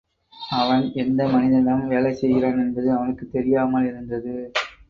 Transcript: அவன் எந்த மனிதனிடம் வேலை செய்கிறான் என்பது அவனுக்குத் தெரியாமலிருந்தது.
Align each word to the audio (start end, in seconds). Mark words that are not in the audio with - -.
அவன் 0.53 0.91
எந்த 0.93 1.27
மனிதனிடம் 1.27 1.87
வேலை 1.87 2.13
செய்கிறான் 2.13 2.59
என்பது 2.59 2.91
அவனுக்குத் 2.91 3.33
தெரியாமலிருந்தது. 3.33 4.35